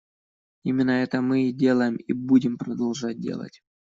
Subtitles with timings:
[0.63, 3.61] Именно это мы и делаем и будем продолжать делать.